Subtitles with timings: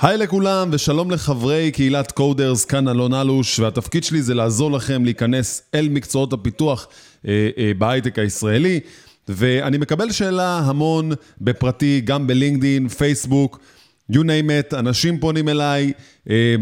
[0.00, 5.62] היי לכולם ושלום לחברי קהילת קודרס, כאן אלון אלוש והתפקיד שלי זה לעזור לכם להיכנס
[5.74, 6.88] אל מקצועות הפיתוח
[7.26, 8.80] אה, אה, בהייטק הישראלי.
[9.28, 13.60] ואני מקבל שאלה המון בפרטי, גם בלינקדין, פייסבוק,
[14.12, 15.92] you name it, אנשים פונים אליי
[16.30, 16.54] אה,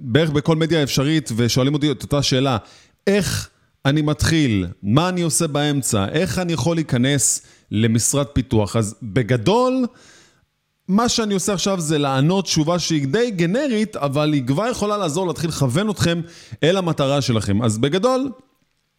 [0.00, 2.56] בערך בכל מדיה אפשרית ושואלים אותי את אותה שאלה,
[3.06, 3.48] איך
[3.84, 9.86] אני מתחיל, מה אני עושה באמצע, איך אני יכול להיכנס למשרד פיתוח, אז בגדול
[10.88, 15.26] מה שאני עושה עכשיו זה לענות תשובה שהיא די גנרית, אבל היא כבר יכולה לעזור
[15.26, 16.20] להתחיל לכוון אתכם
[16.62, 17.62] אל המטרה שלכם.
[17.62, 18.30] אז בגדול,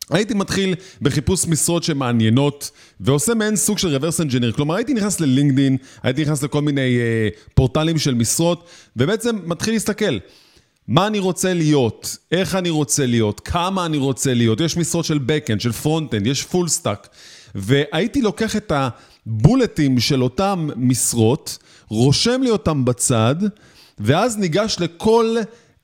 [0.09, 4.55] הייתי מתחיל בחיפוש משרות שמעניינות, ועושה מעין סוג של reverse engineer.
[4.55, 10.17] כלומר, הייתי נכנס ללינקדין, הייתי נכנס לכל מיני אה, פורטלים של משרות, ובעצם מתחיל להסתכל.
[10.87, 15.19] מה אני רוצה להיות, איך אני רוצה להיות, כמה אני רוצה להיות, יש משרות של
[15.27, 17.07] backend, של frontend, יש full stack,
[17.55, 18.71] והייתי לוקח את
[19.29, 23.35] הבולטים של אותם משרות, רושם לי אותם בצד,
[23.99, 25.35] ואז ניגש לכל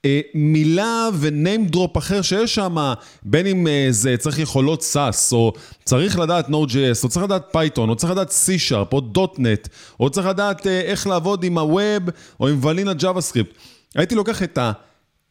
[0.06, 5.54] אה, מילה וניים דרופ אחר שיש שם, בין אם אה, זה צריך יכולות SAS, או
[5.84, 9.02] צריך לדעת Node.js, או צריך לדעת Python, או צריך לדעת C-Sharp, או
[9.38, 9.70] .NET,
[10.00, 13.54] או צריך לדעת אה, איך לעבוד עם ה-Web, או עם ולינה JavaScript.
[13.96, 14.72] הייתי לוקח את ה...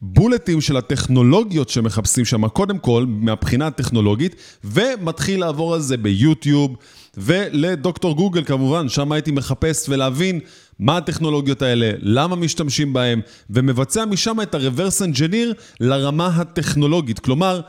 [0.07, 6.77] בולטים של הטכנולוגיות שמחפשים שם, קודם כל, מהבחינה הטכנולוגית, ומתחיל לעבור על זה ביוטיוב,
[7.19, 10.41] ולדוקטור גוגל כמובן, שם הייתי מחפש ולהבין
[10.79, 13.21] מה הטכנולוגיות האלה, למה משתמשים בהן,
[13.51, 17.19] ומבצע משם את ה-reverse engineer לרמה הטכנולוגית.
[17.19, 17.61] כלומר,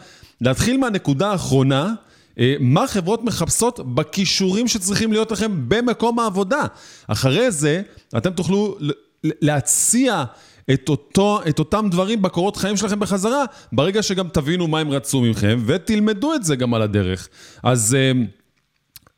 [0.42, 1.94] להתחיל מהנקודה האחרונה,
[2.40, 6.62] אה, מה חברות מחפשות בכישורים שצריכים להיות לכם במקום העבודה.
[7.08, 7.82] אחרי זה,
[8.18, 8.78] אתם תוכלו
[9.24, 10.24] להציע
[10.74, 15.22] את, אותו, את אותם דברים בקורות חיים שלכם בחזרה, ברגע שגם תבינו מה הם רצו
[15.22, 17.28] מכם, ותלמדו את זה גם על הדרך.
[17.64, 17.98] אז...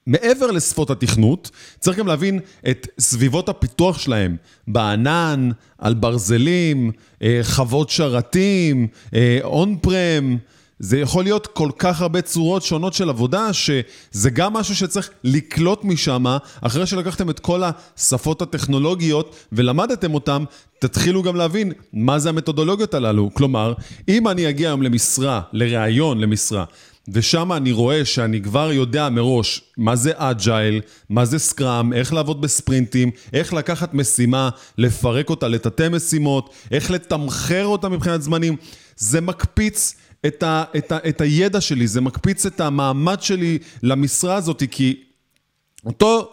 [0.08, 4.36] מעבר לשפות התכנות, צריך גם להבין את סביבות הפיתוח שלהם,
[4.68, 6.92] בענן, על ברזלים,
[7.22, 8.88] אה, חוות שרתים,
[9.44, 10.38] און אה, פרם.
[10.80, 15.84] זה יכול להיות כל כך הרבה צורות שונות של עבודה, שזה גם משהו שצריך לקלוט
[15.84, 16.26] משם,
[16.62, 20.44] אחרי שלקחתם את כל השפות הטכנולוגיות ולמדתם אותם,
[20.80, 23.30] תתחילו גם להבין מה זה המתודולוגיות הללו.
[23.34, 23.73] כלומר,
[24.08, 26.66] אם אני אגיע היום למשרה, לראיון למשרה,
[27.08, 32.42] ושם אני רואה שאני כבר יודע מראש מה זה אג'ייל, מה זה סקראם, איך לעבוד
[32.42, 38.56] בספרינטים, איך לקחת משימה, לפרק אותה לתתי משימות, איך לתמחר אותה מבחינת זמנים.
[38.98, 44.36] זה מקפיץ את, ה, את, ה, את הידע שלי, זה מקפיץ את המעמד שלי למשרה
[44.36, 45.04] הזאת, כי
[45.86, 46.32] אותו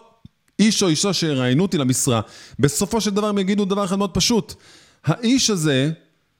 [0.59, 2.21] איש או אישה שיראיינו אותי למשרה,
[2.59, 4.53] בסופו של דבר הם יגידו דבר אחד מאוד פשוט.
[5.05, 5.91] האיש הזה,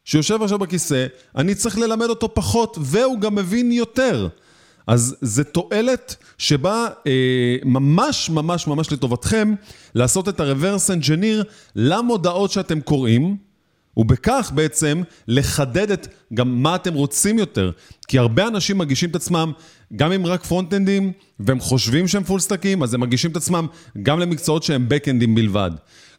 [0.05, 1.05] שיושב עכשיו בכיסא,
[1.35, 4.27] אני צריך ללמד אותו פחות, והוא גם מבין יותר.
[4.88, 9.53] אז זה תועלת שבאה אה, ממש ממש ממש לטובתכם
[9.95, 11.44] לעשות את ה-reverse engineer
[11.75, 13.38] למודעות שאתם קוראים,
[13.97, 17.71] ובכך בעצם לחדד את גם מה אתם רוצים יותר.
[18.07, 19.51] כי הרבה אנשים מגישים את עצמם
[19.95, 23.67] גם אם רק front-endים, והם חושבים שהם full stackים, אז הם מגישים את עצמם
[24.03, 25.71] גם למקצועות שהם back-endים בלבד.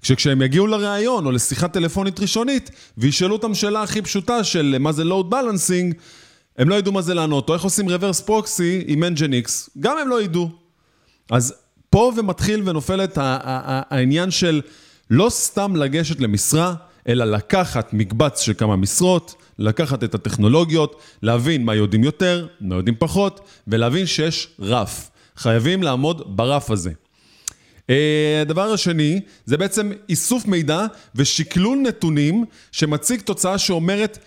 [0.06, 5.02] כשכשהם יגיעו לראיון או לשיחה טלפונית ראשונית, וישאלו אותם שאלה הכי פשוטה של מה זה
[5.02, 5.94] load balancing,
[6.58, 10.08] הם לא ידעו מה זה לענות, או איך עושים reverse proxy עם nginx, גם הם
[10.08, 10.50] לא ידעו.
[11.30, 11.54] אז
[11.90, 14.60] פה ומתחיל ונופל את העניין של
[15.10, 16.74] לא סתם לגשת למשרה,
[17.08, 22.96] אלא לקחת מקבץ של כמה משרות, לקחת את הטכנולוגיות, להבין מה יודעים יותר, מה יודעים
[22.98, 25.10] פחות, ולהבין שיש רף.
[25.36, 26.90] חייבים לעמוד ברף הזה.
[27.90, 34.18] אה, הדבר השני, זה בעצם איסוף מידע ושקלול נתונים שמציג תוצאה שאומרת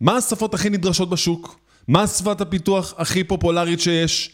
[0.00, 4.30] מה השפות הכי נדרשות בשוק, מה שפת הפיתוח הכי פופולרית שיש.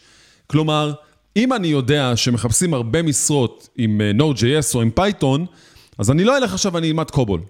[0.47, 0.93] כלומר,
[1.35, 5.39] אם אני יודע שמחפשים הרבה משרות עם אה, Node.js או עם Python,
[5.97, 7.41] אז אני לא אלך עכשיו ואני אלמד קובול.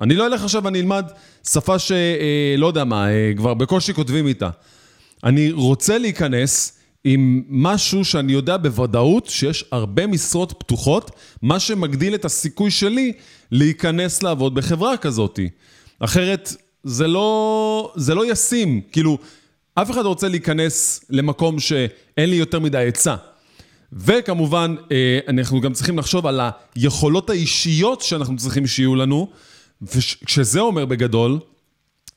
[0.00, 1.06] אני לא אלך עכשיו ואני אלמד
[1.48, 1.96] שפה שלא
[2.64, 3.06] אה, יודע מה,
[3.36, 4.50] כבר בקושי כותבים איתה.
[5.24, 11.10] אני רוצה להיכנס עם משהו שאני יודע בוודאות שיש הרבה משרות פתוחות,
[11.42, 13.12] מה שמגדיל את הסיכוי שלי
[13.50, 15.40] להיכנס לעבוד בחברה כזאת.
[15.98, 16.54] אחרת
[16.84, 19.18] זה לא, זה לא ישים, כאילו,
[19.74, 23.16] אף אחד רוצה להיכנס למקום שאין לי יותר מדי עצה.
[23.92, 26.40] וכמובן, אה, אנחנו גם צריכים לחשוב על
[26.74, 29.28] היכולות האישיות שאנחנו צריכים שיהיו לנו.
[29.82, 31.38] וכשזה אומר בגדול,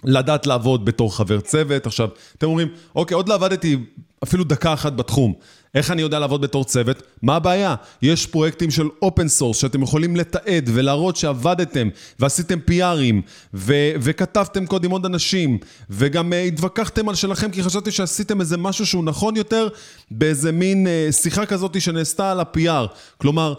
[0.03, 1.85] לדעת לעבוד בתור חבר צוות.
[1.85, 3.77] עכשיו, אתם אומרים, אוקיי, עוד לא עבדתי
[4.23, 5.33] אפילו דקה אחת בתחום.
[5.75, 7.03] איך אני יודע לעבוד בתור צוות?
[7.21, 7.75] מה הבעיה?
[8.01, 11.89] יש פרויקטים של open source שאתם יכולים לתעד ולהראות שעבדתם
[12.19, 13.21] ועשיתם PR-ים
[13.53, 15.57] ו- וכתבתם קוד עם עוד אנשים
[15.89, 19.67] וגם uh, התווכחתם על שלכם כי חשבתי שעשיתם איזה משהו שהוא נכון יותר
[20.11, 22.87] באיזה מין uh, שיחה כזאת שנעשתה על ה-PR.
[23.17, 23.53] כלומר,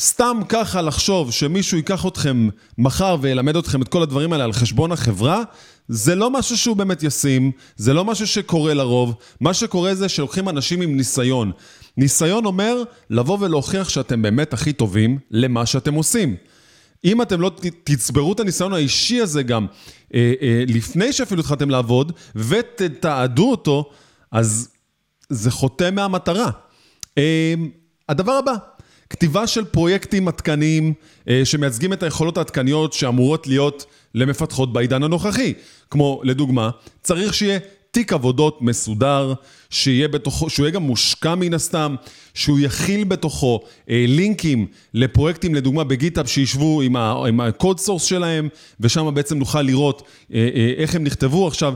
[0.00, 2.48] סתם ככה לחשוב שמישהו ייקח אתכם
[2.78, 5.42] מחר וילמד אתכם את כל הדברים האלה על חשבון החברה,
[5.88, 9.14] זה לא משהו שהוא באמת ישים, זה לא משהו שקורה לרוב.
[9.40, 11.52] מה שקורה זה שלוקחים אנשים עם ניסיון.
[11.96, 16.36] ניסיון אומר לבוא ולהוכיח שאתם באמת הכי טובים למה שאתם עושים.
[17.04, 17.50] אם אתם לא
[17.84, 19.66] תצברו את הניסיון האישי הזה גם
[20.14, 23.90] אה, אה, לפני שאפילו התחלתם לעבוד ותתעדו אותו,
[24.32, 24.68] אז
[25.28, 26.50] זה חוטא מהמטרה.
[27.18, 27.54] אה,
[28.08, 28.54] הדבר הבא,
[29.10, 30.92] כתיבה של פרויקטים עדכניים
[31.28, 35.54] אה, שמייצגים את היכולות העדכניות שאמורות להיות למפתחות בעידן הנוכחי.
[35.90, 36.70] כמו, לדוגמה,
[37.02, 37.58] צריך שיהיה
[37.90, 39.34] תיק עבודות מסודר,
[39.70, 41.94] שיהיה בתוכו, שהוא יהיה גם מושקע מן הסתם,
[42.34, 43.60] שהוא יכיל בתוכו
[43.90, 48.48] אה, לינקים לפרויקטים, לדוגמה בגיטאפ, שישבו עם ה-code source שלהם,
[48.80, 50.02] ושם בעצם נוכל לראות
[50.34, 51.46] אה, אה, איך הם נכתבו.
[51.46, 51.74] עכשיו,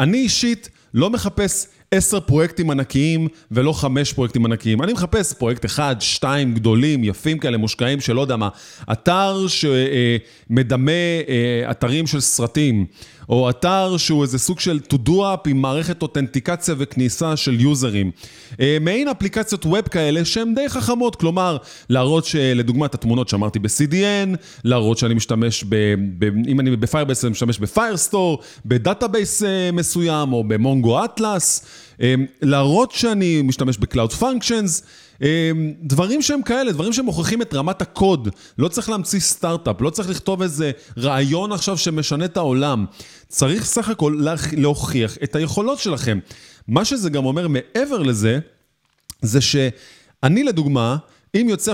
[0.00, 4.82] אני אישית לא מחפש עשר פרויקטים ענקיים ולא חמש פרויקטים ענקיים.
[4.82, 8.48] אני מחפש פרויקט אחד, שתיים גדולים, יפים כאלה, מושקעים, שלא יודע מה.
[8.92, 10.92] אתר שמדמה
[11.28, 12.86] אה, אתרים של סרטים,
[13.28, 18.10] או אתר שהוא איזה סוג של to do up עם מערכת אותנטיקציה וכניסה של יוזרים.
[18.60, 21.56] אה, מעין אפליקציות ווב כאלה שהן די חכמות, כלומר,
[21.88, 25.76] להראות שלדוגמה את התמונות שאמרתי ב-CDN, להראות שאני משתמש, ב,
[26.18, 31.66] ב, אם אני ב-Firebase אני משתמש ב-Firestore, ב-database אה, מסוים או במונגו אטלס.
[32.00, 34.84] אמ, להראות שאני משתמש ב-Cloud Functions,
[35.22, 35.26] אמ,
[35.82, 38.28] דברים שהם כאלה, דברים שמוכיחים את רמת הקוד.
[38.58, 42.86] לא צריך להמציא סטארט-אפ, לא צריך לכתוב איזה רעיון עכשיו שמשנה את העולם.
[43.28, 44.20] צריך סך הכל
[44.56, 46.18] להוכיח את היכולות שלכם.
[46.68, 48.38] מה שזה גם אומר מעבר לזה,
[49.22, 50.96] זה שאני לדוגמה,
[51.34, 51.72] אם יוצא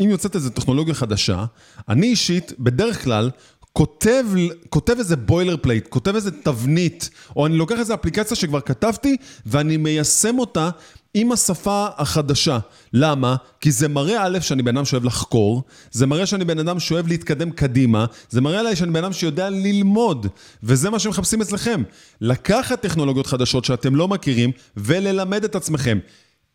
[0.00, 1.44] אם יוצאת איזו טכנולוגיה חדשה,
[1.88, 3.30] אני אישית, בדרך כלל,
[3.72, 4.24] כותב,
[4.68, 9.16] כותב איזה boilerplate, כותב איזה תבנית, או אני לוקח איזה אפליקציה שכבר כתבתי
[9.46, 10.70] ואני מיישם אותה
[11.14, 12.58] עם השפה החדשה.
[12.92, 13.36] למה?
[13.60, 17.06] כי זה מראה א', שאני בן אדם שאוהב לחקור, זה מראה שאני בן אדם שאוהב
[17.06, 20.26] להתקדם קדימה, זה מראה עליי שאני בן אדם שיודע ללמוד,
[20.62, 21.82] וזה מה שמחפשים אצלכם.
[22.20, 25.98] לקחת טכנולוגיות חדשות שאתם לא מכירים וללמד את עצמכם.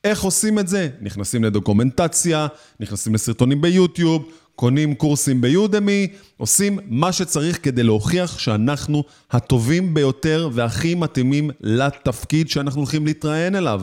[0.04, 0.90] איך עושים את זה?
[1.02, 2.48] נכנסים לדוקומנטציה,
[2.80, 4.25] נכנסים לסרטונים ביוטיוב,
[4.57, 6.07] קונים קורסים ביודמי,
[6.38, 13.81] עושים מה שצריך כדי להוכיח שאנחנו הטובים ביותר והכי מתאימים לתפקיד שאנחנו הולכים להתראיין אליו.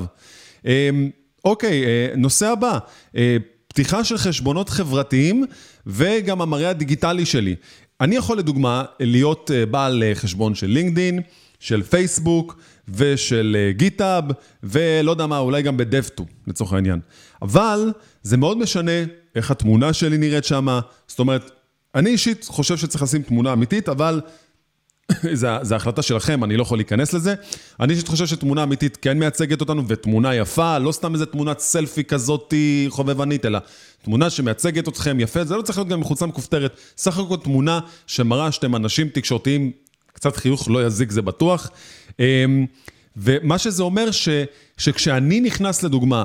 [0.64, 1.10] אמ,
[1.44, 2.78] אוקיי, אה, נושא הבא,
[3.16, 3.36] אה,
[3.68, 5.44] פתיחה של חשבונות חברתיים
[5.86, 7.54] וגם המראה הדיגיטלי שלי.
[8.00, 11.20] אני יכול לדוגמה להיות אה, בעל חשבון של לינקדין,
[11.60, 12.58] של פייסבוק
[12.88, 14.24] ושל גיטאב,
[14.62, 17.00] ולא יודע מה, אולי גם בדפטו, לצורך העניין.
[17.42, 17.92] אבל
[18.22, 19.04] זה מאוד משנה
[19.34, 20.78] איך התמונה שלי נראית שם.
[21.06, 21.50] זאת אומרת,
[21.94, 24.20] אני אישית חושב שצריך לשים תמונה אמיתית, אבל
[25.62, 27.34] זו החלטה שלכם, אני לא יכול להיכנס לזה.
[27.80, 32.04] אני אישית חושב שתמונה אמיתית כן מייצגת אותנו, ותמונה יפה, לא סתם איזה תמונת סלפי
[32.04, 33.58] כזאתי חובבנית, אלא
[34.02, 36.76] תמונה שמייצגת אתכם יפה, זה לא צריך להיות גם מחוצה מכופתרת.
[36.96, 39.72] סך הכל תמונה שמראה שאתם אנשים תקשורתיים,
[40.12, 41.70] קצת חיוך לא יזיק זה בטוח.
[42.20, 42.66] אמ,
[43.16, 44.28] ומה שזה אומר, ש,
[44.76, 46.24] שכשאני נכנס לדוגמה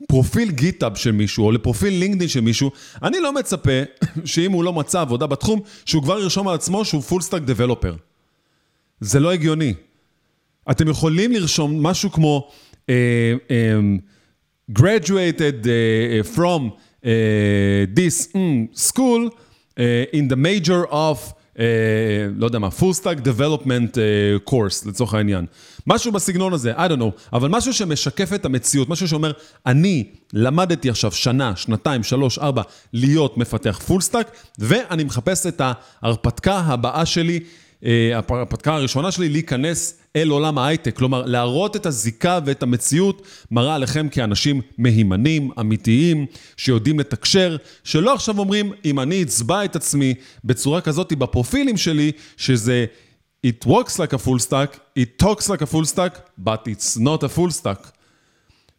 [0.00, 2.70] לפרופיל GitHub של מישהו, או לפרופיל LinkedIn של מישהו,
[3.02, 3.70] אני לא מצפה
[4.24, 7.94] שאם הוא לא מצא עבודה בתחום, שהוא כבר ירשום על עצמו שהוא full stack developer.
[9.00, 9.74] זה לא הגיוני.
[10.70, 12.90] אתם יכולים לרשום משהו כמו uh,
[13.48, 14.00] um,
[14.78, 17.08] graduated uh, from uh,
[17.94, 21.37] this um, school uh, in the major of
[22.36, 25.46] לא יודע מה, full stack development uh, course לצורך העניין.
[25.86, 29.32] משהו בסגנון הזה, I don't know, אבל משהו שמשקף את המציאות, משהו שאומר,
[29.66, 32.62] אני למדתי עכשיו שנה, שנתיים, שלוש, ארבע,
[32.92, 37.40] להיות מפתח full stack, ואני מחפש את ההרפתקה הבאה שלי.
[37.82, 44.08] ההרפתקה הראשונה שלי להיכנס אל עולם ההייטק, כלומר להראות את הזיקה ואת המציאות מראה עליכם
[44.08, 51.12] כאנשים מהימנים, אמיתיים, שיודעים לתקשר, שלא עכשיו אומרים, אם אני אצבע את עצמי בצורה כזאת
[51.12, 52.86] בפרופילים שלי, שזה
[53.46, 57.22] It works like a full stack, it talks like a full stack, but it's not
[57.22, 57.88] a full stack.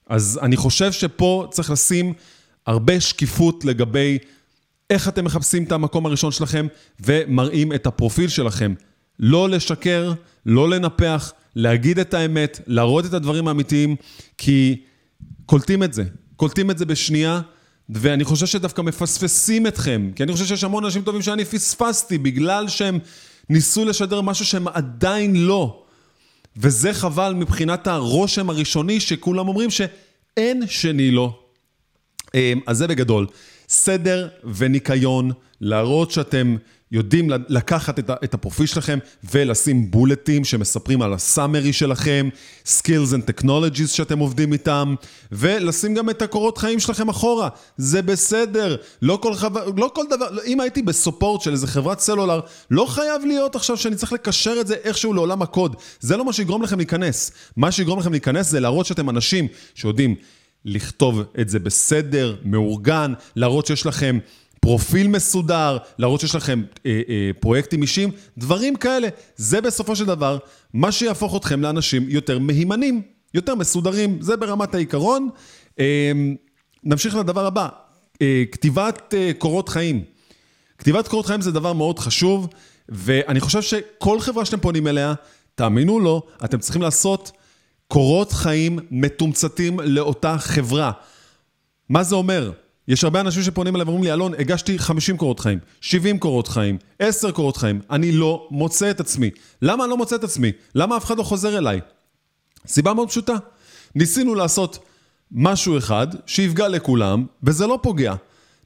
[0.10, 2.14] אז אני חושב שפה צריך לשים
[2.66, 4.18] הרבה שקיפות לגבי
[4.90, 6.68] איך אתם מחפשים את המקום הראשון שלכם
[7.00, 8.74] ומראים את הפרופיל שלכם.
[9.20, 10.14] לא לשקר,
[10.46, 13.96] לא לנפח, להגיד את האמת, להראות את הדברים האמיתיים,
[14.38, 14.82] כי
[15.46, 16.04] קולטים את זה.
[16.36, 17.42] קולטים את זה בשנייה,
[17.90, 22.68] ואני חושב שדווקא מפספסים אתכם, כי אני חושב שיש המון אנשים טובים שאני פספסתי בגלל
[22.68, 23.00] שהם
[23.50, 25.84] ניסו לשדר משהו שהם עדיין לא.
[26.58, 31.40] וזה חבל מבחינת הרושם הראשוני שכולם אומרים שאין שני לא.
[32.36, 33.28] אמ, אז זה בגדול.
[33.70, 36.56] סדר וניקיון, להראות שאתם
[36.92, 39.00] יודעים לקחת את הפרופיל שלכם
[39.32, 42.30] ולשים בולטים שמספרים על הסאמרי שלכם,
[42.66, 44.96] skills and technologies שאתם עובדים איתם,
[45.32, 47.50] ולשים גם את הקורות חיים שלכם אחורה.
[47.78, 52.40] זה בסדר, לא כל, חבר, לא כל דבר, אם הייתי בסופורט של איזה חברת סלולר,
[52.72, 55.76] לא חייב להיות עכשיו שאני צריך לקשר את זה איכשהו לעולם הקוד.
[56.00, 57.32] זה לא מה שיגרום לכם להיכנס.
[57.58, 60.16] מה שיגרום לכם להיכנס זה להראות שאתם אנשים שיודעים
[60.66, 64.20] לכתוב את זה בסדר, מאורגן, להראות שיש לכם
[64.60, 69.08] פרופיל מסודר, להראות שיש לכם אה, אה, פרויקטים אישיים, דברים כאלה.
[69.36, 70.38] זה בסופו של דבר
[70.74, 73.02] מה שיהפוך אתכם לאנשים יותר מהימנים,
[73.34, 75.30] יותר מסודרים, זה ברמת העיקרון.
[75.80, 76.12] אה,
[76.84, 77.68] נמשיך לדבר הבא,
[78.22, 80.04] אה, כתיבת אה, קורות חיים.
[80.78, 82.48] כתיבת קורות חיים זה דבר מאוד חשוב,
[82.90, 85.14] ואני חושב שכל חברה שאתם פונים אליה,
[85.56, 87.32] תאמינו לא, אתם צריכים לעשות
[87.92, 90.92] קורות חיים מתומצתים לאותה חברה.
[91.90, 92.52] מה זה אומר?
[92.88, 96.78] יש הרבה אנשים שפונים אליי ואומרים לי, אלון, הגשתי 50 קורות חיים, 70 קורות חיים,
[97.00, 99.30] 10 קורות חיים, אני לא מוצא את עצמי.
[99.62, 100.52] למה אני לא מוצא את עצמי?
[100.76, 101.80] למה אף אחד לא חוזר אליי?
[102.68, 103.36] סיבה מאוד פשוטה.
[103.96, 104.80] ניסינו לעשות
[105.32, 108.14] משהו אחד שיפגע לכולם, וזה לא פוגע.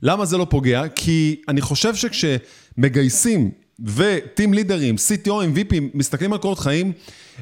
[0.01, 0.88] למה זה לא פוגע?
[0.96, 6.92] כי אני חושב שכשמגייסים וטים לידרים, CTOים, VPים, מסתכלים על קורות חיים,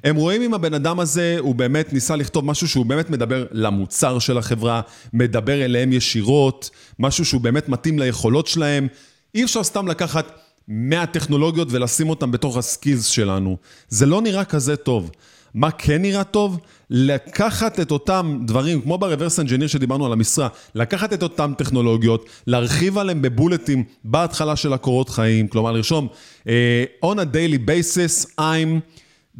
[0.04, 4.20] הם רואים אם הבן אדם הזה, הוא באמת ניסה לכתוב משהו שהוא באמת מדבר למוצר
[4.20, 4.82] של החברה,
[5.14, 6.70] מדבר אליהם ישירות,
[7.00, 8.88] משהו שהוא באמת מתאים ליכולות שלהם.
[9.36, 10.32] אי אפשר סתם לקחת
[10.68, 13.58] 100 טכנולוגיות ולשים אותן בתוך הסקילס שלנו.
[13.90, 15.12] זה לא נראה כזה טוב.
[15.54, 16.60] מה כן נראה טוב?
[16.90, 22.98] לקחת את אותם דברים, כמו ב-reverse engineer שדיברנו על המשרה, לקחת את אותם טכנולוגיות, להרחיב
[22.98, 26.08] עליהם בבולטים בהתחלה של הקורות חיים, כלומר לרשום,
[26.44, 26.48] uh,
[27.06, 28.82] on a daily basis I'm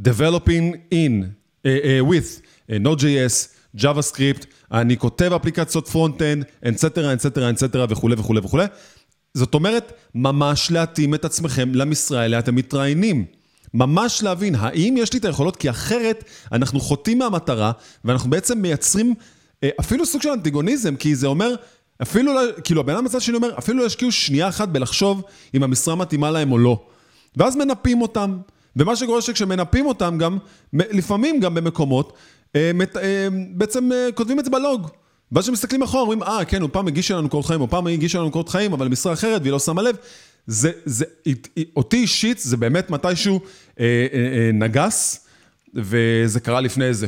[0.02, 7.20] developing in, uh, uh, with uh, Node.js, JavaScript, אני כותב אפליקציות front-end, et cetera, et
[7.20, 8.66] cetera, et cetera וכולי וכולי וכולי.
[9.34, 13.26] זאת אומרת, ממש להתאים את עצמכם למשרה אליה אתם מתראיינים.
[13.74, 15.56] ממש להבין, האם יש לי את היכולות?
[15.56, 17.72] כי אחרת אנחנו חוטאים מהמטרה,
[18.06, 19.14] ואנחנו בעצם מייצרים
[19.64, 21.56] אה, אפילו סוג של אנטיגוניזם, כי זה אומר,
[22.02, 25.22] אפילו, לא, כאילו הבן אדם בצד שלי אומר, אפילו לא ישקיעו שנייה אחת בלחשוב
[25.54, 26.80] אם המשרה מתאימה להם או לא.
[27.38, 28.38] ואז מנפים אותם.
[28.76, 30.38] ומה שקורה שכשמנפים אותם גם,
[30.74, 32.14] לפעמים גם במקומות,
[32.56, 34.88] אה, אה, בעצם כותבים את זה בלוג.
[35.32, 38.16] ואז כשמסתכלים אחורה, אומרים, אה, כן, הוא פעם הגיש לנו קורות חיים, או פעם הגיש
[38.16, 39.96] לנו קורות חיים, אבל משרה אחרת, והיא לא שמה לב.
[40.48, 41.06] זה, זה,
[41.76, 43.40] אותי אישית, זה באמת מתישהו
[43.80, 45.28] אה, אה, אה, נגס,
[45.76, 47.06] וזה קרה לפני איזה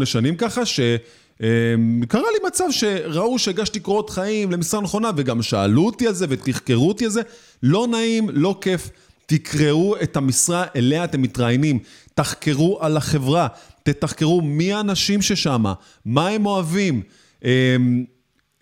[0.00, 5.86] 7-8 שנים ככה, שקרה אה, לי מצב שראו שהגשתי קורות חיים למשרה נכונה, וגם שאלו
[5.86, 7.22] אותי על זה ותחקרו אותי על זה.
[7.62, 8.90] לא נעים, לא כיף.
[9.26, 11.78] תקראו את המשרה אליה אתם מתראיינים,
[12.14, 13.48] תחקרו על החברה,
[13.82, 15.64] תתחקרו מי האנשים ששם,
[16.04, 17.02] מה הם אוהבים.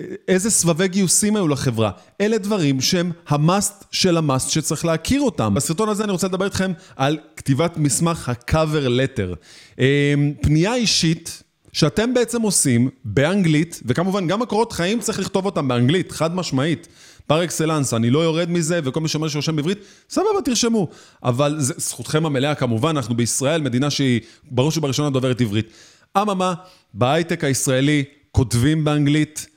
[0.01, 1.91] אה, איזה סבבי גיוסים היו לחברה.
[2.21, 5.55] אלה דברים שהם המאסט של המאסט שצריך להכיר אותם.
[5.55, 9.37] בסרטון הזה אני רוצה לדבר איתכם על כתיבת מסמך ה-cover letter.
[9.79, 16.13] אמ, פנייה אישית שאתם בעצם עושים באנגלית, וכמובן גם הקורות חיים צריך לכתוב אותם באנגלית,
[16.13, 16.89] חד משמעית.
[17.27, 19.79] פר אקסלנס, אני לא יורד מזה, וכל מי שאומר שרושם בעברית,
[20.11, 20.89] סבבה, תרשמו.
[21.23, 24.21] אבל זה זכותכם המלאה כמובן, אנחנו בישראל, מדינה שהיא
[24.51, 25.69] בראש ובראשונה דוברת עברית.
[26.19, 26.55] אממה,
[26.95, 29.54] בהייטק הישראלי כותבים באנגלית, אה,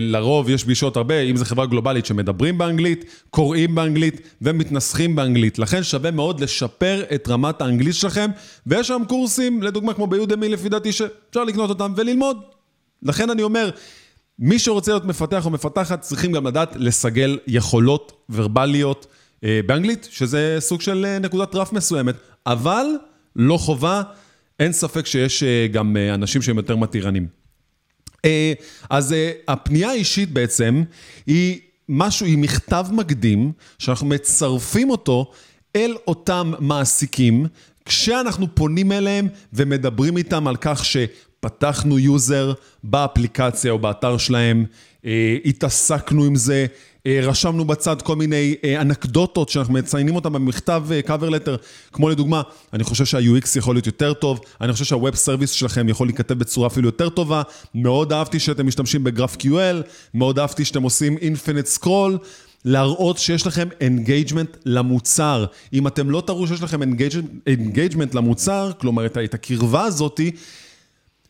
[0.00, 5.58] לרוב יש פגישות הרבה, אם זו חברה גלובלית שמדברים באנגלית, קוראים באנגלית ומתנסחים באנגלית.
[5.58, 8.30] לכן שווה מאוד לשפר את רמת האנגלית שלכם,
[8.66, 12.36] ויש שם קורסים, לדוגמה כמו ביודמי לפי דעתי, שאפשר לקנות אותם וללמוד.
[13.02, 13.70] לכן אני אומר,
[14.38, 19.06] מי שרוצה להיות מפתח או מפתחת, צריכים גם לדעת לסגל יכולות ורבליות
[19.44, 22.14] אה, באנגלית, שזה סוג של אה, נקודת רף מסוימת,
[22.46, 22.86] אבל
[23.36, 24.02] לא חובה,
[24.60, 27.35] אין ספק שיש גם אנשים שהם יותר מתירנים.
[28.24, 28.52] אה,
[28.90, 30.82] אז אה, הפנייה האישית בעצם
[31.26, 35.30] היא משהו, היא מכתב מקדים, שאנחנו מצרפים אותו
[35.76, 37.46] אל אותם מעסיקים,
[37.84, 42.52] כשאנחנו פונים אליהם ומדברים איתם על כך שפתחנו יוזר
[42.84, 44.64] באפליקציה או באתר שלהם,
[45.04, 46.66] אה, התעסקנו עם זה,
[47.06, 51.56] רשמנו בצד כל מיני אה, אנקדוטות שאנחנו מציינים אותן במכתב אה, cover letter,
[51.92, 56.06] כמו לדוגמה, אני חושב שה-UX יכול להיות יותר טוב, אני חושב שה-Web Service שלכם יכול
[56.06, 57.42] להיכתב בצורה אפילו יותר טובה,
[57.74, 59.82] מאוד אהבתי שאתם משתמשים ב-GraphQL,
[60.14, 62.18] מאוד אהבתי שאתם עושים Infinite Scroll.
[62.68, 65.44] להראות שיש לכם engagement למוצר.
[65.72, 66.80] אם אתם לא תראו שיש לכם
[67.46, 70.30] engagement למוצר, כלומר את הקרבה הזאתי,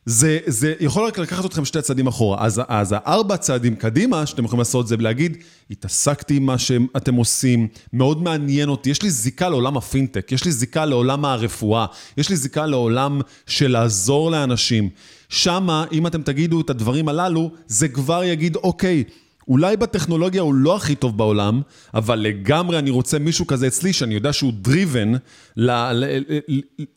[0.09, 2.45] זה, זה יכול רק לקחת אתכם שתי צעדים אחורה.
[2.45, 5.37] אז, אז הארבע צעדים קדימה שאתם יכולים לעשות זה להגיד,
[5.71, 10.53] התעסקתי עם מה שאתם עושים, מאוד מעניין אותי, יש לי זיקה לעולם הפינטק, יש לי
[10.53, 11.87] זיקה לעולם הרפואה,
[12.17, 14.89] יש לי זיקה לעולם של לעזור לאנשים.
[15.29, 19.05] שמה, אם אתם תגידו את הדברים הללו, זה כבר יגיד, אוקיי,
[19.49, 21.61] אולי בטכנולוגיה הוא לא הכי טוב בעולם,
[21.95, 25.17] אבל לגמרי אני רוצה מישהו כזה אצלי, שאני יודע שהוא driven,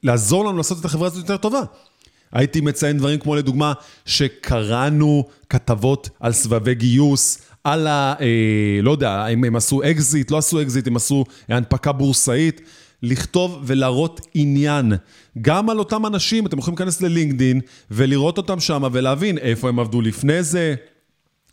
[0.03, 1.61] לעזור לנו לעשות את החברה הזאת יותר טובה.
[2.33, 3.73] הייתי מציין דברים כמו לדוגמה,
[4.05, 8.13] שקראנו כתבות על סבבי גיוס, על ה...
[8.21, 12.61] אה, לא יודע, אם הם עשו אקזיט, לא עשו אקזיט, הם עשו הנפקה בורסאית.
[13.03, 14.93] לכתוב ולהראות עניין.
[15.41, 17.61] גם על אותם אנשים, אתם יכולים להיכנס ל-LinkedIn
[17.91, 20.75] ולראות אותם שם ולהבין איפה הם עבדו לפני זה,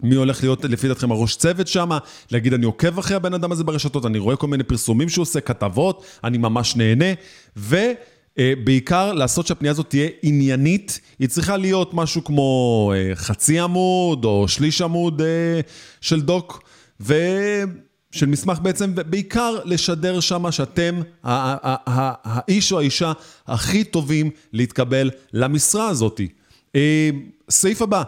[0.03, 1.89] מי הולך להיות לפי דעתכם הראש צוות שם,
[2.31, 5.41] להגיד אני עוקב אחרי הבן אדם הזה ברשתות, אני רואה כל מיני פרסומים שהוא עושה,
[5.41, 7.13] כתבות, אני ממש נהנה,
[8.41, 14.49] ובעיקר לעשות שהפנייה הזאת תהיה עניינית, היא צריכה להיות משהו כמו אה, חצי עמוד או
[14.49, 15.61] שליש עמוד אה,
[16.01, 16.63] של doc,
[17.01, 17.15] ו...
[18.17, 23.13] של מסמך בעצם, ובעיקר לשדר שם שאתם האיש או האישה
[23.47, 26.21] הכי טובים להתקבל למשרה הזאת.
[26.77, 27.11] אה,
[27.51, 28.03] סעיף הבא,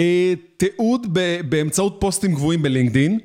[0.00, 1.06] אה, תיעוד
[1.48, 3.18] באמצעות פוסטים גבוהים ב-LinkedIn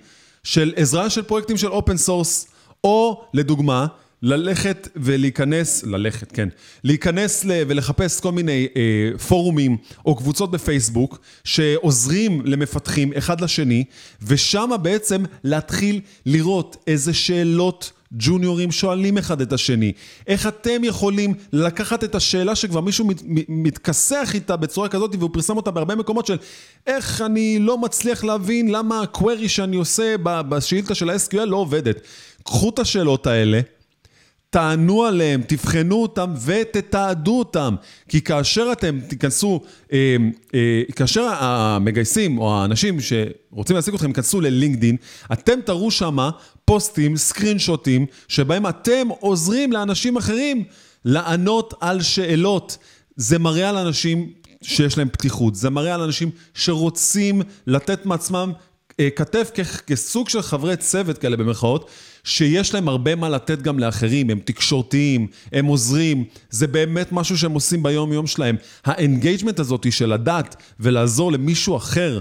[0.44, 2.48] של עזרה של פרויקטים של open source,
[2.84, 3.88] או לדוגמה,
[4.24, 6.50] ללכת ולהיכנס, ללכת, כן,
[6.84, 13.84] להיכנס ל, ולחפש כל מיני אה, פורומים או קבוצות בפייסבוק שעוזרים למפתחים אחד לשני,
[14.22, 19.92] ושם בעצם להתחיל לראות איזה שאלות ג'וניורים שואלים אחד את השני.
[20.28, 25.58] איך אתם יכולים לקחת את השאלה שכבר מישהו מת, מתכסח איתה בצורה כזאת, והוא פרסם
[25.58, 26.38] אותה בהרבה מקומות של
[26.88, 32.02] איך אני לא מצליח להבין למה הקווירי שאני עושה בשאילתה של ה-SQL לא עובדת.
[32.44, 33.62] קחו את השאלות האלה.
[34.52, 37.76] תענו עליהם, תבחנו אותם ותתעדו אותם.
[38.10, 39.62] כי כאשר אתם תיכנסו,
[39.94, 40.18] אה,
[40.54, 44.96] אה, כאשר המגייסים או האנשים שרוצים להשיג אתכם ייכנסו ללינקדין,
[45.34, 46.30] אתם תראו שמה
[46.66, 50.64] פוסטים, סקרין שוטים, שבהם אתם עוזרים לאנשים אחרים
[51.06, 52.78] לענות על שאלות.
[53.16, 54.32] זה מראה על אנשים
[54.62, 58.52] שיש להם פתיחות, זה מראה על אנשים שרוצים לתת מעצמם
[59.00, 59.52] אה, כתף
[59.88, 61.90] כסוג של חברי צוות כאלה במרכאות,
[62.24, 67.52] שיש להם הרבה מה לתת גם לאחרים, הם תקשורתיים, הם עוזרים, זה באמת משהו שהם
[67.52, 68.56] עושים ביום-יום שלהם.
[68.86, 72.20] ה-engagement הזאת של לדעת ולעזור למישהו אחר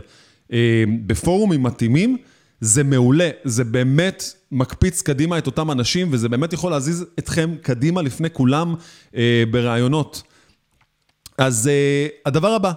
[0.53, 2.17] אה, בפורומים מתאימים,
[2.61, 8.03] זה מעולה, זה באמת מקפיץ קדימה את אותם אנשים, וזה באמת יכול להזיז אתכם קדימה
[8.03, 8.75] לפני כולם
[9.17, 10.23] אה, בראיונות.
[11.39, 12.73] אז אה, הדבר הבא,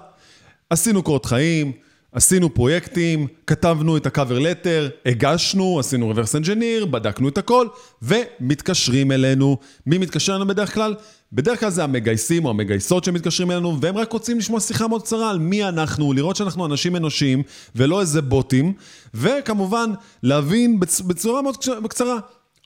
[0.69, 1.71] עשינו קורות חיים,
[2.13, 7.67] עשינו פרויקטים, כתבנו את ה-cover letter, הגשנו, עשינו reverse engineer, בדקנו את הכל,
[8.01, 9.57] ומתקשרים אלינו.
[9.85, 10.95] מי מתקשר אלינו בדרך כלל?
[11.33, 15.29] בדרך כלל זה המגייסים או המגייסות שמתקשרים אלינו, והם רק רוצים לשמוע שיחה מאוד קצרה
[15.29, 17.43] על מי אנחנו, לראות שאנחנו אנשים אנושיים,
[17.75, 18.73] ולא איזה בוטים,
[19.13, 19.89] וכמובן,
[20.23, 21.57] להבין בצורה מאוד
[21.89, 22.17] קצרה,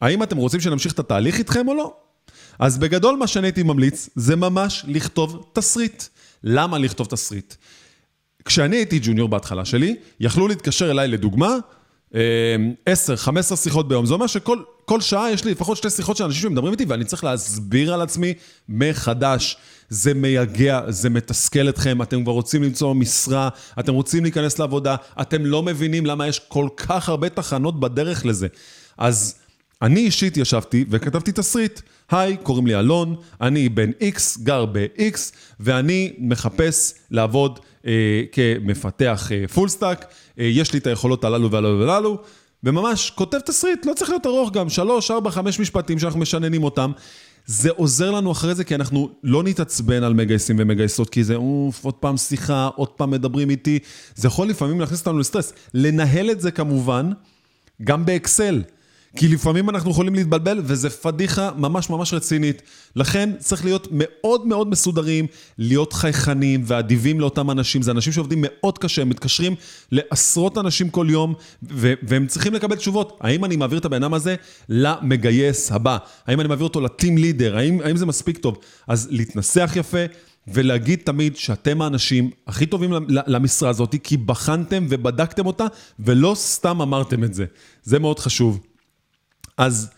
[0.01, 1.93] האם אתם רוצים שנמשיך את התהליך איתכם או לא?
[2.59, 6.03] אז בגדול מה שאני הייתי ממליץ, זה ממש לכתוב תסריט.
[6.43, 7.53] למה לכתוב תסריט?
[8.47, 11.57] כשאני הייתי ג'וניור בהתחלה שלי, יכלו להתקשר אליי לדוגמה,
[12.11, 12.15] 10-15
[13.37, 14.05] אה, שיחות ביום.
[14.05, 17.23] זה אומר שכל שעה יש לי לפחות שתי שיחות של אנשים שמדברים איתי, ואני צריך
[17.23, 18.33] להסביר על עצמי
[18.69, 19.57] מחדש.
[19.89, 25.45] זה מייגע, זה מתסכל אתכם, אתם כבר רוצים למצוא משרה, אתם רוצים להיכנס לעבודה, אתם
[25.45, 28.47] לא מבינים למה יש כל כך הרבה תחנות בדרך לזה.
[28.97, 29.35] אז
[29.81, 31.81] אני אישית ישבתי וכתבתי תסריט.
[32.11, 35.17] היי, קוראים לי אלון, אני בן X, גר ב-X,
[35.59, 40.05] ואני מחפש לעבוד אה, כמפתח full אה, stack,
[40.39, 42.17] אה, יש לי את היכולות הללו והללו והללו,
[42.63, 46.91] וממש כותב תסריט, לא צריך להיות ארוך גם, שלוש, ארבע, חמש משפטים שאנחנו משננים אותם.
[47.45, 51.85] זה עוזר לנו אחרי זה, כי אנחנו לא נתעצבן על מגייסים ומגייסות, כי זה אוף,
[51.85, 53.79] עוד פעם שיחה, עוד פעם מדברים איתי.
[54.15, 55.53] זה יכול לפעמים להכניס אותנו לסטרס.
[55.73, 57.11] לנהל את זה כמובן,
[57.83, 58.61] גם באקסל.
[59.15, 62.61] כי לפעמים אנחנו יכולים להתבלבל, וזה פדיחה ממש ממש רצינית.
[62.95, 67.81] לכן צריך להיות מאוד מאוד מסודרים, להיות חייכנים ואדיבים לאותם אנשים.
[67.81, 69.55] זה אנשים שעובדים מאוד קשה, הם מתקשרים
[69.91, 71.33] לעשרות אנשים כל יום,
[71.71, 73.17] ו- והם צריכים לקבל תשובות.
[73.21, 74.35] האם אני מעביר את הבן אדם הזה
[74.69, 75.97] למגייס הבא?
[76.27, 77.57] האם אני מעביר אותו לטים לידר?
[77.57, 78.57] האם, האם זה מספיק טוב?
[78.87, 80.05] אז להתנסח יפה.
[80.53, 85.65] ולהגיד תמיד שאתם האנשים הכי טובים למשרה הזאת, כי בחנתם ובדקתם אותה,
[85.99, 87.45] ולא סתם אמרתם את זה.
[87.83, 88.59] זה מאוד חשוב.
[89.57, 89.89] אז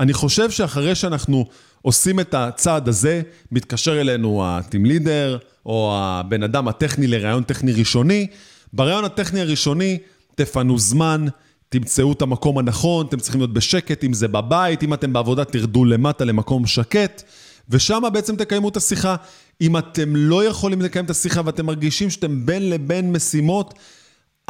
[0.00, 1.46] אני חושב שאחרי שאנחנו
[1.82, 8.26] עושים את הצעד הזה, מתקשר אלינו ה-team leader או הבן אדם הטכני לראיון טכני ראשוני.
[8.72, 9.98] בראיון הטכני הראשוני
[10.34, 11.26] תפנו זמן,
[11.68, 15.84] תמצאו את המקום הנכון, אתם צריכים להיות בשקט, אם זה בבית, אם אתם בעבודה תרדו
[15.84, 17.22] למטה למקום שקט,
[17.68, 19.16] ושם בעצם תקיימו את השיחה.
[19.60, 23.74] אם אתם לא יכולים לקיים את השיחה ואתם מרגישים שאתם בין לבין משימות,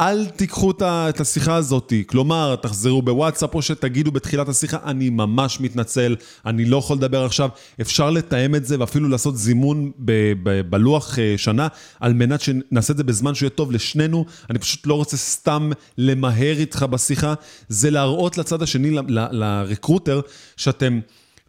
[0.01, 6.15] אל תיקחו את השיחה הזאת, כלומר, תחזרו בוואטסאפ או שתגידו בתחילת השיחה, אני ממש מתנצל,
[6.45, 7.49] אני לא יכול לדבר עכשיו.
[7.81, 11.67] אפשר לתאם את זה ואפילו לעשות זימון ב- ב- בלוח אה, שנה,
[11.99, 14.25] על מנת שנעשה את זה בזמן שהוא יהיה טוב לשנינו.
[14.49, 17.33] אני פשוט לא רוצה סתם למהר איתך בשיחה.
[17.69, 18.97] זה להראות לצד השני,
[19.31, 20.21] לרקרוטר,
[20.57, 20.99] שאתם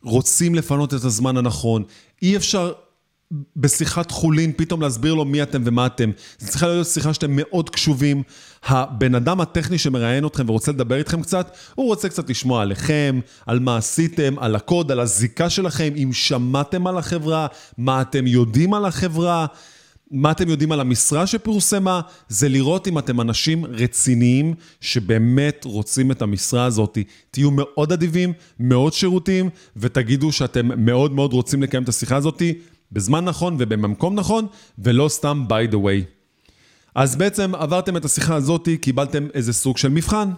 [0.03, 1.83] רוצים לפנות את הזמן הנכון.
[2.23, 2.73] אי אפשר
[3.57, 6.11] בשיחת חולין, פתאום להסביר לו מי אתם ומה אתם.
[6.39, 8.23] זו צריכה להיות שיחה שאתם מאוד קשובים.
[8.65, 13.59] הבן אדם הטכני שמראיין אתכם ורוצה לדבר איתכם קצת, הוא רוצה קצת לשמוע עליכם, על
[13.61, 17.47] מה עשיתם, על הקוד, על הזיקה שלכם, אם שמעתם על החברה,
[17.79, 19.47] מה אתם יודעים על החברה.
[20.13, 22.01] מה אתם יודעים על המשרה שפורסמה?
[22.29, 26.99] זה לראות אם אתם אנשים רציניים שבאמת רוצים את המשרה הזאת.
[27.31, 32.43] תהיו מאוד אדיבים, מאוד שירותיים, ותגידו שאתם מאוד מאוד רוצים לקיים את השיחה הזאת.
[32.93, 34.47] בזמן נכון ובמקום נכון,
[34.79, 36.05] ולא סתם by the way.
[36.95, 40.31] אז בעצם עברתם את השיחה הזאת, קיבלתם איזה סוג של מבחן.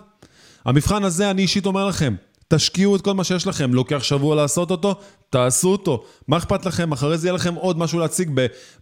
[0.65, 2.15] המבחן הזה, אני אישית אומר לכם,
[2.49, 4.95] תשקיעו את כל מה שיש לכם, לוקח שבוע לעשות אותו,
[5.31, 6.05] תעשו אותו.
[6.29, 6.93] מה אכפת לכם?
[6.93, 8.31] אחרי זה יהיה לכם עוד משהו להציג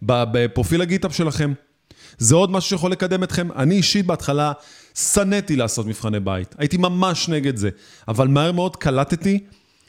[0.01, 1.53] בפרופיל הגיטאפ שלכם.
[2.17, 3.51] זה עוד משהו שיכול לקדם אתכם.
[3.55, 4.51] אני אישית בהתחלה
[4.95, 6.55] שנאתי לעשות מבחני בית.
[6.57, 7.69] הייתי ממש נגד זה.
[8.07, 9.39] אבל מהר מאוד קלטתי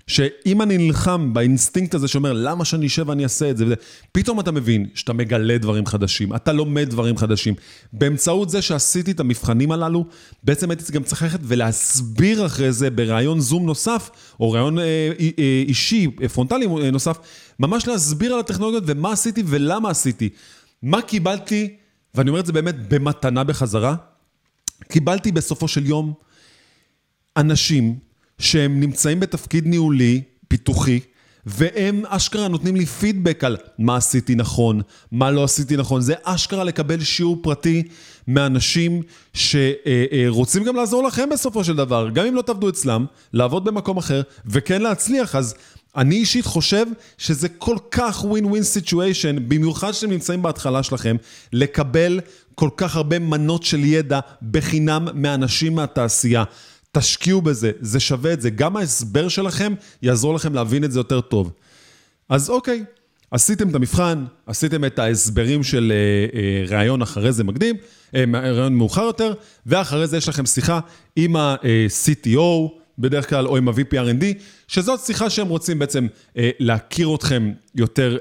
[0.06, 3.74] שאם אני נלחם באינסטינקט הזה שאומר, למה שאני אשב ואני אעשה את זה, וזה,
[4.12, 7.54] פתאום אתה מבין שאתה מגלה דברים חדשים, אתה לומד דברים חדשים.
[7.92, 10.06] באמצעות זה שעשיתי את המבחנים הללו,
[10.42, 15.62] בעצם הייתי גם צריך ללכת ולהסביר אחרי זה בראיון Zoom נוסף, או ראיון אה, אה,
[15.68, 17.18] אישי, פרונטלי אה, נוסף,
[17.58, 20.28] ממש להסביר על הטכנולוגיות ומה עשיתי ולמה עשיתי.
[20.82, 21.76] מה קיבלתי,
[22.14, 23.94] ואני אומר את זה באמת במתנה בחזרה,
[24.88, 26.12] קיבלתי בסופו של יום
[27.36, 27.98] אנשים
[28.38, 31.00] שהם נמצאים בתפקיד ניהולי, פיתוחי,
[31.46, 34.80] והם אשכרה נותנים לי פידבק על מה עשיתי נכון,
[35.12, 36.00] מה לא עשיתי נכון.
[36.00, 37.82] זה אשכרה לקבל שיעור פרטי
[38.28, 39.02] מאנשים
[39.34, 42.10] שרוצים גם לעזור לכם בסופו של דבר.
[42.10, 45.36] גם אם לא תעבדו אצלם, לעבוד במקום אחר, וכן להצליח.
[45.36, 45.54] אז
[45.96, 46.86] אני אישית חושב
[47.18, 51.16] שזה כל כך ווין ווין סיטואשן, במיוחד שאתם נמצאים בהתחלה שלכם,
[51.52, 52.20] לקבל
[52.54, 54.20] כל כך הרבה מנות של ידע
[54.50, 56.44] בחינם מאנשים מהתעשייה.
[56.94, 58.50] תשקיעו בזה, זה שווה את זה.
[58.50, 61.52] גם ההסבר שלכם יעזור לכם להבין את זה יותר טוב.
[62.28, 62.84] אז אוקיי,
[63.30, 67.76] עשיתם את המבחן, עשיתם את ההסברים של אה, אה, ראיון אחרי זה מקדים,
[68.14, 69.34] אה, ראיון מאוחר יותר,
[69.66, 70.80] ואחרי זה יש לכם שיחה
[71.16, 74.24] עם ה-CTO, בדרך כלל, או עם ה-VPRND,
[74.68, 76.06] שזאת שיחה שהם רוצים בעצם
[76.38, 78.18] אה, להכיר אתכם יותר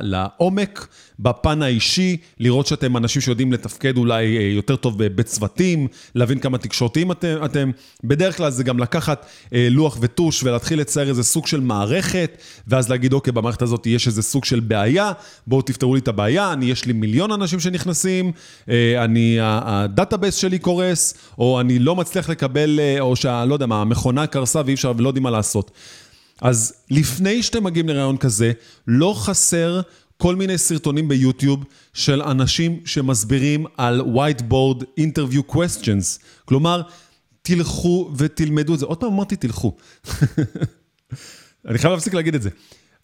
[0.00, 0.86] לעומק,
[1.18, 7.12] בפן האישי, לראות שאתם אנשים שיודעים לתפקד אולי אה, יותר טוב בצוותים, להבין כמה תקשורתיים
[7.12, 7.70] אתם, אתם.
[8.04, 12.90] בדרך כלל זה גם לקחת אה, לוח וטוש ולהתחיל לצייר איזה סוג של מערכת, ואז
[12.90, 15.12] להגיד, אוקיי, במערכת הזאת יש איזה סוג של בעיה,
[15.46, 18.32] בואו תפתרו לי את הבעיה, אני, יש לי מיליון אנשים שנכנסים,
[18.68, 23.66] אה, אני, ה database שלי קורס, או אני לא מצליח לקבל, אה, או שלא יודע
[23.66, 25.70] מה, המכונה קרסה ואי אפשר ולא יודעים מה לעשות.
[26.44, 28.52] אז לפני שאתם מגיעים לרעיון כזה,
[28.86, 29.80] לא חסר
[30.16, 36.20] כל מיני סרטונים ביוטיוב של אנשים שמסבירים על whiteboard interview questions.
[36.44, 36.82] כלומר,
[37.42, 38.86] תלכו ותלמדו את זה.
[38.86, 39.76] עוד פעם אמרתי תלכו.
[41.68, 42.50] אני חייב להפסיק להגיד את זה.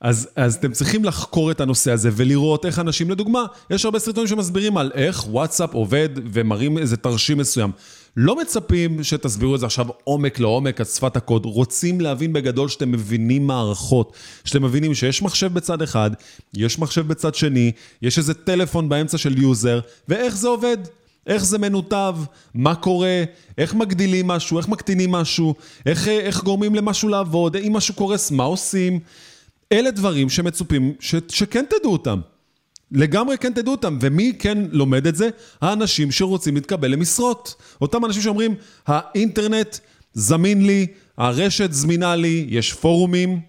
[0.00, 4.28] אז, אז אתם צריכים לחקור את הנושא הזה ולראות איך אנשים, לדוגמה, יש הרבה סרטונים
[4.28, 7.70] שמסבירים על איך וואטסאפ עובד ומראים איזה תרשים מסוים.
[8.16, 11.44] לא מצפים שתסבירו את זה עכשיו עומק לעומק, על שפת הקוד.
[11.44, 14.12] רוצים להבין בגדול שאתם מבינים מערכות,
[14.44, 16.10] שאתם מבינים שיש מחשב בצד אחד,
[16.54, 20.78] יש מחשב בצד שני, יש איזה טלפון באמצע של user, ואיך זה עובד.
[21.26, 22.16] איך זה מנותב,
[22.54, 23.24] מה קורה,
[23.58, 25.54] איך מגדילים משהו, איך מקטינים משהו,
[25.86, 29.00] איך, איך גורמים למשהו לעבוד, אם משהו קורס, מה עושים.
[29.72, 32.20] אלה דברים שמצופים ש, שכן תדעו אותם.
[32.92, 35.28] לגמרי כן תדעו אותם, ומי כן לומד את זה?
[35.60, 37.54] האנשים שרוצים להתקבל למשרות.
[37.80, 38.54] אותם אנשים שאומרים,
[38.86, 39.76] האינטרנט
[40.14, 40.86] זמין לי,
[41.18, 43.40] הרשת זמינה לי, יש פורומים,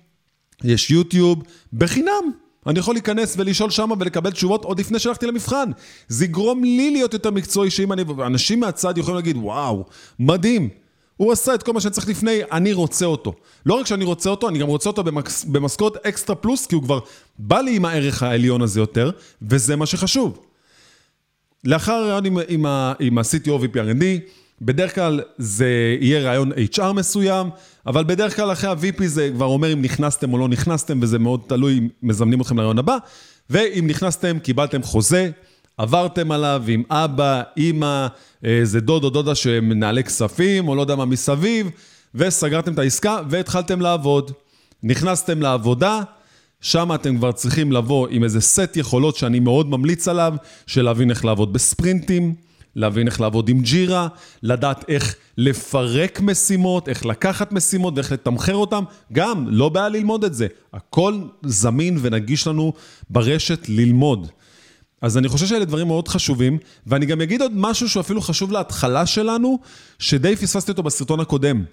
[0.63, 2.31] יש יוטיוב, בחינם.
[2.67, 5.71] אני יכול להיכנס ולשאול שמה ולקבל תשובות עוד לפני שהלכתי למבחן.
[6.07, 8.03] זה יגרום לי להיות יותר מקצועי, שאם אני...
[8.25, 9.85] אנשים מהצד יכולים להגיד, וואו,
[10.19, 10.69] מדהים.
[11.17, 13.33] הוא עשה את כל מה שצריך לפני, אני רוצה אותו.
[13.65, 15.03] לא רק שאני רוצה אותו, אני גם רוצה אותו
[15.47, 16.99] במשכורת אקסטרה פלוס, כי הוא כבר
[17.39, 20.39] בא לי עם הערך העליון הזה יותר, וזה מה שחשוב.
[21.63, 22.65] לאחר הרעיון עם, עם,
[22.99, 24.03] עם ה-CTO VPRND,
[24.61, 27.49] בדרך כלל זה יהיה רעיון HR מסוים,
[27.85, 31.41] אבל בדרך כלל אחרי ה-VP זה כבר אומר אם נכנסתם או לא נכנסתם, וזה מאוד
[31.47, 32.97] תלוי אם מזמנים אתכם לרעיון הבא,
[33.49, 35.31] ואם נכנסתם, קיבלתם חוזה,
[35.81, 38.07] עברתם עליו עם אבא, אימא,
[38.43, 41.69] איזה דוד או דודה שמנהלי כספים, או לא יודע מה מסביב,
[42.15, 44.31] וסגרתם את העסקה והתחלתם לעבוד.
[44.83, 46.01] נכנסתם לעבודה,
[46.61, 50.33] שם אתם כבר צריכים לבוא עם איזה סט יכולות שאני מאוד ממליץ עליו,
[50.67, 52.35] של להבין איך לעבוד בספרינטים,
[52.75, 54.07] להבין איך לעבוד עם ג'ירה,
[54.43, 60.33] לדעת איך לפרק משימות, איך לקחת משימות ואיך לתמחר אותן, גם לא בעיה ללמוד את
[60.33, 60.47] זה.
[60.73, 62.73] הכל זמין ונגיש לנו
[63.09, 64.27] ברשת ללמוד.
[65.01, 68.51] אז אני חושב שאלה דברים מאוד חשובים, ואני גם אגיד עוד משהו שהוא אפילו חשוב
[68.51, 69.59] להתחלה שלנו,
[69.99, 71.63] שדי פספסתי אותו בסרטון הקודם.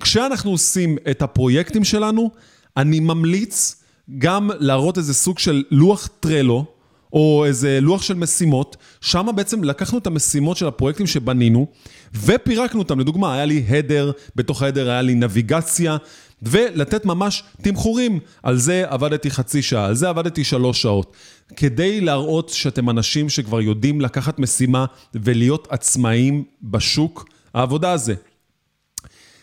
[0.00, 2.30] כשאנחנו עושים את הפרויקטים שלנו,
[2.76, 3.76] אני ממליץ
[4.18, 6.64] גם להראות איזה סוג של לוח טרלו,
[7.12, 11.66] או איזה לוח של משימות, שם בעצם לקחנו את המשימות של הפרויקטים שבנינו,
[12.14, 13.00] ופירקנו אותם.
[13.00, 15.96] לדוגמה, היה לי הדר, בתוך ההדר היה לי נביגציה,
[16.42, 18.20] ולתת ממש תמחורים.
[18.42, 21.16] על זה עבדתי חצי שעה, על זה עבדתי שלוש שעות.
[21.56, 28.14] כדי להראות שאתם אנשים שכבר יודעים לקחת משימה ולהיות עצמאים בשוק העבודה הזה.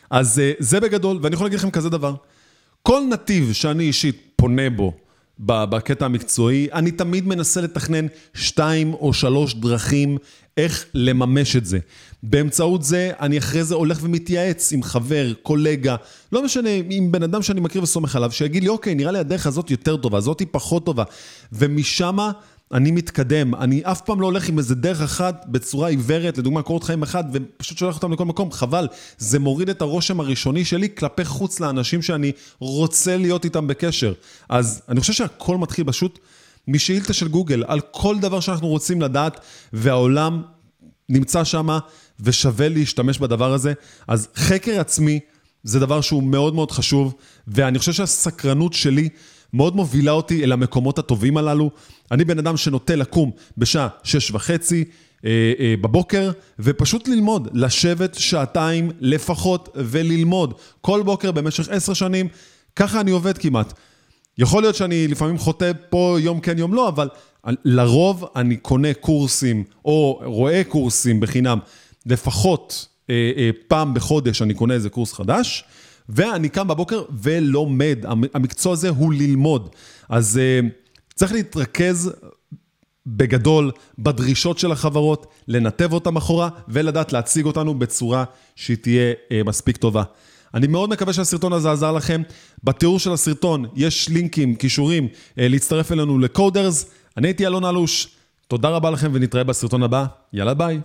[0.10, 2.16] אז אה, זה בגדול, ואני יכול להגיד לכם כזה דבר.
[2.84, 4.94] כל נתיב שאני אישית פונה בו,
[5.40, 10.18] בקטע המקצועי, אני תמיד מנסה לתכנן שתיים או שלוש דרכים
[10.58, 11.80] איך לממש את זה.
[12.24, 15.96] באמצעות זה, אני אחרי זה הולך ומתייעץ עם חבר, קולגה,
[16.32, 19.48] לא משנה, עם בן אדם שאני מכיר וסומך עליו, שיגיד לי, אוקיי, נראה לי הדרך
[19.48, 21.04] הזאת יותר טובה, הזאתי פחות טובה.
[21.54, 22.32] ומשמה
[22.74, 26.84] אני מתקדם, אני אף פעם לא הולך עם איזה דרך אחת בצורה עיוורת, לדוגמה קורות
[26.84, 28.88] חיים אחד, ופשוט שולח אותם לכל מקום, חבל.
[29.18, 34.14] זה מוריד את הרושם הראשוני שלי כלפי חוץ לאנשים שאני רוצה להיות איתם בקשר.
[34.50, 36.20] אז אני חושב שהכל מתחיל פשוט
[36.68, 39.40] משאילתה של גוגל, על כל דבר שאנחנו רוצים לדעת,
[39.74, 40.42] והעולם
[41.10, 41.68] נמצא שם
[42.20, 43.74] ושווה להשתמש בדבר הזה.
[44.08, 45.20] אז חקר עצמי
[45.64, 47.16] זה דבר שהוא מאוד מאוד חשוב,
[47.48, 49.10] ואני חושב שהסקרנות שלי
[49.54, 51.72] מאוד מובילה אותי אל המקומות הטובים הללו.
[52.12, 54.86] אני בן אדם שנוטה לקום בשעה שש וחצי
[55.26, 60.54] אה, אה, בבוקר, ופשוט ללמוד, לשבת שעתיים לפחות וללמוד.
[60.82, 62.28] כל בוקר במשך עשר שנים,
[62.76, 63.74] ככה אני עובד כמעט.
[64.38, 67.10] יכול להיות שאני לפעמים חוטא פה יום כן יום לא, אבל
[67.66, 71.60] לרוב אני קונה קורסים או רואה קורסים בחינם,
[72.06, 75.64] לפחות אה, אה, פעם בחודש אני קונה איזה קורס חדש.
[76.10, 78.00] ואני קם בבוקר ולומד.
[78.34, 79.70] המקצוע הזה הוא ללמוד.
[80.10, 80.66] אז uh,
[81.16, 82.12] צריך להתרכז
[83.08, 88.24] בגדול בדרישות של החברות, לנתב אותם אחורה ולדעת להציג אותנו בצורה
[88.56, 90.04] שהיא תהיה uh, מספיק טובה.
[90.54, 92.22] אני מאוד מקווה שהסרטון הזה עזר לכם.
[92.64, 96.86] בתיאור של הסרטון יש לינקים, קישורים, uh, להצטרף אלינו לקודרס.
[97.18, 98.08] אני הייתי אלון אלוש,
[98.48, 100.06] תודה רבה לכם ונתראה בסרטון הבא.
[100.34, 100.80] יאללה ביי.